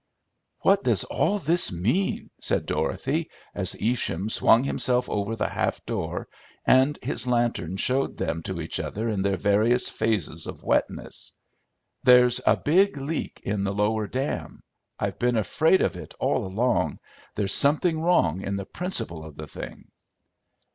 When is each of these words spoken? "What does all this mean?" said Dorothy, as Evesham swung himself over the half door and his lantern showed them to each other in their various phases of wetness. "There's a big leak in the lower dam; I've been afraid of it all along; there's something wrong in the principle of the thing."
"What 0.61 0.83
does 0.83 1.03
all 1.03 1.37
this 1.37 1.71
mean?" 1.71 2.31
said 2.39 2.65
Dorothy, 2.65 3.29
as 3.53 3.75
Evesham 3.79 4.29
swung 4.31 4.63
himself 4.63 5.07
over 5.07 5.35
the 5.35 5.49
half 5.49 5.85
door 5.85 6.27
and 6.65 6.97
his 7.03 7.27
lantern 7.27 7.77
showed 7.77 8.17
them 8.17 8.41
to 8.45 8.61
each 8.61 8.79
other 8.79 9.09
in 9.09 9.21
their 9.21 9.37
various 9.37 9.89
phases 9.89 10.47
of 10.47 10.63
wetness. 10.63 11.33
"There's 12.03 12.41
a 12.47 12.57
big 12.57 12.97
leak 12.97 13.41
in 13.43 13.63
the 13.63 13.75
lower 13.75 14.07
dam; 14.07 14.63
I've 14.97 15.19
been 15.19 15.37
afraid 15.37 15.81
of 15.81 15.95
it 15.95 16.15
all 16.19 16.47
along; 16.47 16.97
there's 17.35 17.53
something 17.53 18.01
wrong 18.01 18.41
in 18.41 18.55
the 18.55 18.65
principle 18.65 19.23
of 19.23 19.35
the 19.35 19.45
thing." 19.45 19.91